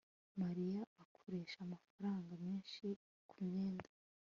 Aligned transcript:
maria 0.41 0.81
akoresha 1.03 1.57
amafaranga 1.61 2.31
menshi 2.45 2.85
kumyenda 3.29 3.89